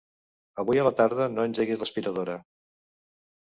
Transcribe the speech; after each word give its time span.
Avui 0.63 0.81
a 0.83 0.85
la 0.87 0.93
tarda 1.03 1.29
no 1.35 1.47
engeguis 1.51 1.79
l'aspiradora. 1.85 2.41